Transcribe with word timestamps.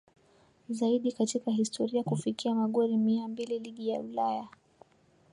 Zaidi 0.69 1.11
katika 1.11 1.51
historia 1.51 2.03
kufikia 2.03 2.55
magori 2.55 2.97
mia 2.97 3.27
mbili 3.27 3.59
ligi 3.59 3.89
ya 3.89 3.99
Ulaya 3.99 4.47